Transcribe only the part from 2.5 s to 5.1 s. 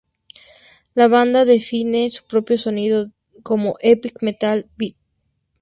sonido como ""Epic" "Metal Battle"".